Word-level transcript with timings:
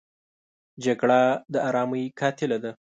جګړه 0.83 1.21
د 1.53 1.55
آرامۍ 1.69 2.03
قاتله 2.19 2.57
ده 2.63 2.71